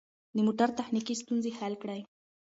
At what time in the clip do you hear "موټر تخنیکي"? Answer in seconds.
0.47-1.15